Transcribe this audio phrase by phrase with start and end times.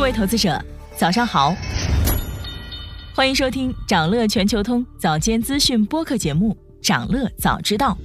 [0.00, 0.58] 各位投资者，
[0.96, 1.54] 早上好，
[3.14, 7.98] 欢迎收听长乐全球通早间资讯播客节目《长乐早知道》。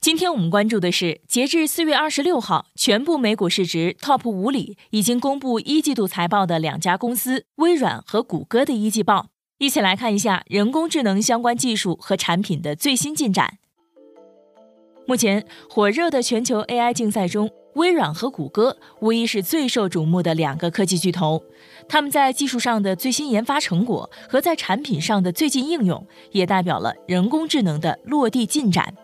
[0.00, 9.28] 今天我们关注的是，截至四月二十六号，全部美股市值 TOP 五里已经公布一季度财报的两家公司——微软和谷歌的一季报。
[9.58, 13.58] 一起来看一下人工智能相关技术和产品的最新进展。
[15.06, 21.42] 目前火热的全球 AI 竞赛中，微软和谷歌无疑是最受瞩目的两个科技巨头。
[21.86, 28.94] 他们在技术上的最新研发成果和在产品上的最近应用，也代表了人工智能的落地进展。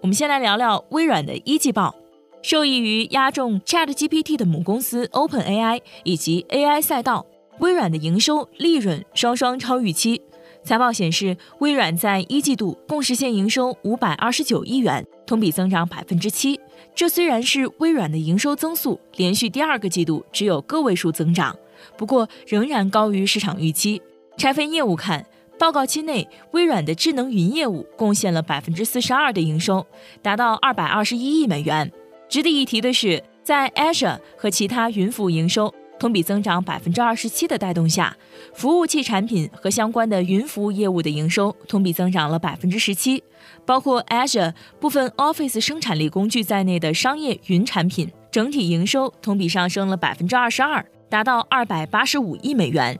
[0.00, 1.94] 我们先来聊聊微软的一季报。
[2.42, 7.26] 受益于压中 ChatGPT 的母公司 OpenAI 以及 AI 赛道，
[7.58, 10.22] 微软的营收、利润双双超预期。
[10.62, 16.58] 财报显示，微软在一季度共实现营收五百二十九亿元，同比增长百分之七。
[16.92, 21.56] 这虽然是微软的营收增速连续第二个季度只有个位数增长，
[21.96, 24.02] 不过仍然高于市场预期。
[24.36, 25.24] 拆分业务看，
[25.56, 29.86] 报告期内微软的智能云业务贡献了百分之四十二的营收，
[30.20, 31.92] 达到二百二十一亿美元。
[32.28, 35.72] 值得一提的是，在 Azure 和其他云服务营收。
[36.00, 38.16] 同比增长百分之二十七的带动下，
[38.54, 43.22] 服务器产品和相关的云服务业务的营收同比增长了百分之十七，
[43.64, 52.98] 包括 Azure 部分 Office 生产力工具在内的商业云产品整体营收同比上升了百分之二十二，达到二百八十五亿美元。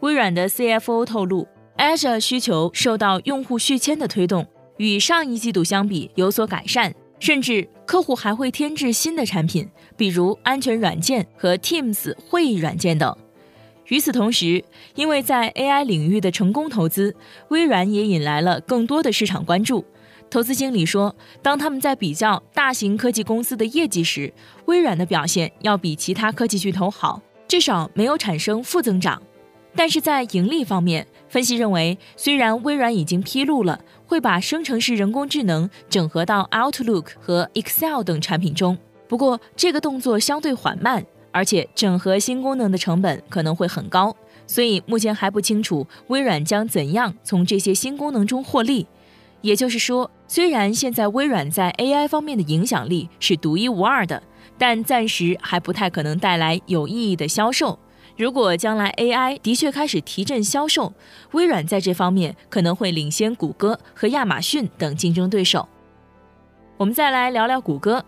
[0.00, 1.46] 微软的 CFO 透露
[1.78, 4.46] ，Azure 需求受到用户续签的推动，
[4.78, 6.94] 与上一季度相比有所改善。
[7.20, 13.16] 甚至客户还会添置新的产品，比如安全软件和 Teams 会议软件等。
[13.92, 17.14] 与此同时，因为在 AI 领域的成功投资，
[17.48, 19.84] 微软也引来了更多的市场关注。
[20.30, 24.32] 投资经理说，当他们在比较大型科技公司的业绩时，
[24.64, 29.22] 微软的表现要比其他科技巨头好，至少没有产生负增长。
[29.76, 44.14] 但是在盈利方面，分析认为，虽然微软已经披露了会把生成式人工智能整合到 Outlook 和 Excel 等产品中，不过这个动作相对缓慢，而且整合新功能的成本可能会很高，
[44.46, 48.86] 所以目前还不清楚微软将怎样从这些新功能中获利。
[49.40, 54.22] 也就是说，虽然现在微软在 AI 方面的影响力是独一无二的，
[54.56, 57.76] 但暂时还不太可能带来有意义的销售。
[58.16, 60.92] 如果将来 AI 的确开始提振销售，
[61.32, 65.66] 微软在这方面可能会领先谷歌和亚马逊等竞争对手。
[66.76, 68.04] 我们再来聊聊谷歌，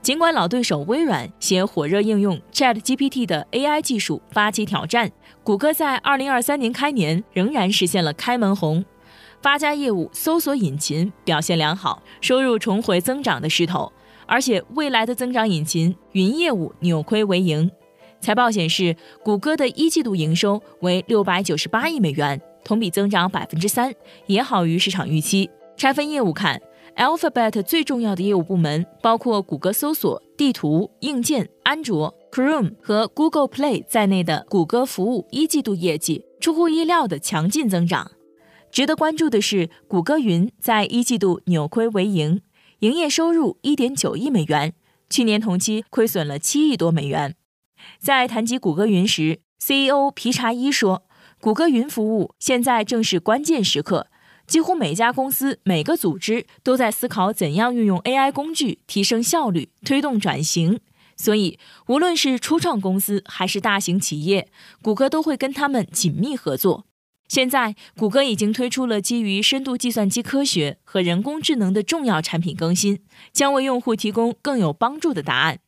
[0.00, 5.10] 尽管老对手微软携火热应用 ChatGPT 的 AI 技术发起挑战，
[5.42, 8.84] 谷歌在2023年开年仍然实现了开门红，
[9.42, 13.92] 发家业务搜索引擎表现良好，收入重回增长的势头，
[14.26, 17.70] 而且未来的增长引擎云业务扭亏为盈。
[18.20, 23.92] 财报显示，谷歌的一季度营收为六百九十八亿美元，同比增长百分之三，
[24.26, 25.50] 也好于市场预期。
[25.76, 26.60] 拆分业务看
[26.98, 38.10] ，Alphabet 最重要的业务部门包括谷歌搜索、地图、硬件、安卓、Chrome 和 Google Play 在内的谷歌服务一季度业绩出乎意料的强劲增长。
[38.70, 42.42] 值得关注的是，谷歌云在一季度扭亏为盈，
[42.80, 44.74] 营业收入一点九亿美元，
[45.08, 47.36] 去年同期亏损了七亿多美元。
[48.00, 51.04] 在谈及谷歌云时，CEO 皮查伊说
[51.40, 54.08] ：“谷歌云服务现在正是关键时刻，
[54.48, 60.80] 几乎每家公司、每个组织都在思考怎样运用 AI 工具提升效率、推动转型。
[61.18, 64.48] 所以，无论是初创公司还是大型企业，
[64.80, 66.86] 谷歌都会跟他们紧密合作。
[67.28, 73.00] 现在，谷歌已经推出了基于深度计算机科学和人工智能的重要产品更新，
[73.32, 75.58] 将为用户提供更有帮助的答案。”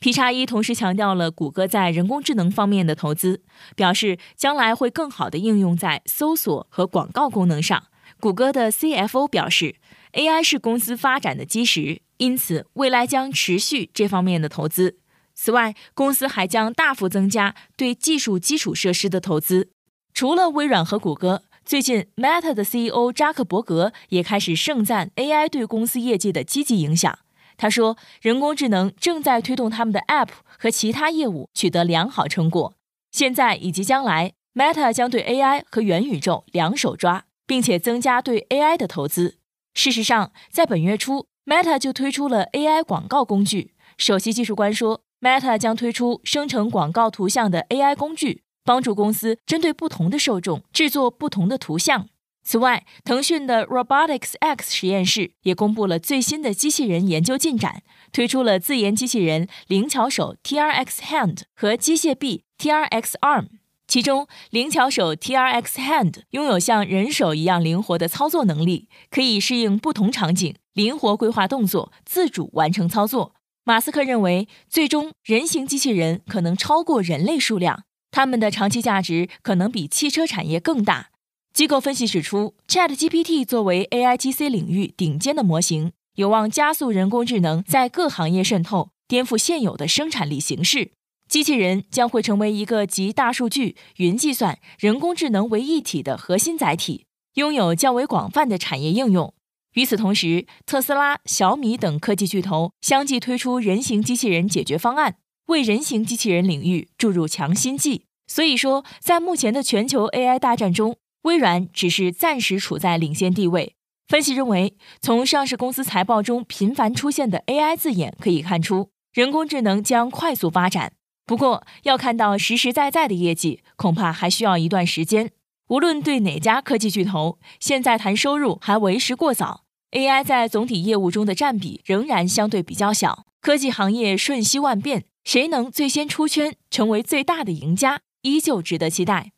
[0.00, 3.42] P· 查伊同时强调了谷歌在人工智能方面的投资，
[3.76, 7.84] 表示将来会更好地应用在搜索和广告功能上。
[8.22, 9.74] 谷歌的 CFO 表示
[10.12, 15.00] ，AI 是公司发展的基石，因此未来将持续这方面的投资。
[15.34, 19.70] 此外，公司还将大幅增加对技术基础设施的投资。
[20.14, 27.18] 除了微软和谷歌，最近 Meta 的 CEO 扎克伯格也开始盛赞 AI 对公司业绩的积极影响。
[27.56, 32.72] 他说：“人工智能正在推动他们的 App 和其他业务取得良好成果。
[33.10, 39.36] 现在以及将来，Meta 将对 AI 和元宇宙两手抓，并且增加对 AI 的投资。
[39.74, 43.74] 事实上，在本月初，Meta 就推出了 AI 广告工具。
[43.98, 52.08] 首席技术官说，Meta 将推出生成广告图像的 AI 工具，帮助公司针对不同的受众制作不同的图像。
[52.42, 57.82] 此外，腾讯的 Robotics X 实验室也公布了最新的机器人研究进展，
[58.12, 63.48] 推出了自研机器人灵巧手 TRX Hand 和机械臂 TRX Arm。
[63.92, 73.34] 其中，灵巧手 TRX Hand 拥有像人手一样灵活的操作能力，可以适应不同场景，灵活规划动作，自主完成操作。
[73.64, 81.10] 马斯克认为，最终人形机器人可能超过人类数量，它们的长期价值可能比汽车产业更大。
[81.52, 90.92] 机构分析指出，ChatGPT 作为 AIGC 领域顶尖的模型，有望加速人工智能在各行业渗透，颠覆现有的生产力形式。
[91.32, 97.06] 机器人将会成为一个集大数据、云计算、人工智能为一体的核心载体，
[97.36, 99.32] 拥有较为广泛的产业应用。
[99.72, 108.04] 与此同时，特斯拉、小米等科技巨头相继推出人形机器人解决方案，为人形机器人领域注入强心剂。
[108.26, 113.74] 所以说，在目前的全球 AI 大战中，微软只是暂时处在领先地位。
[114.06, 120.92] 分析认为，从上市公司财报中频繁出现的 AI 字眼可以看出，人工智能将快速发展。
[121.24, 125.30] 不过，要看到实实在在的业绩，恐怕还需要一段时间。
[125.68, 129.62] 无论对哪家科技巨头，现在谈收入还为时过早。
[129.92, 133.24] AI 在总体业务中的占比仍然相对比较小。
[133.40, 139.32] 科技行业瞬息万变，谁能最先出圈，成为最大的赢家，依旧值得期待。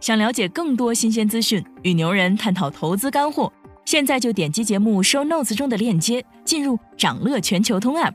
[0.00, 3.52] 想了解更多新鲜资讯，与牛人探讨投资干货，
[3.84, 8.14] 现在就点击节目 show notes 中的链接，进入掌乐全球通 app。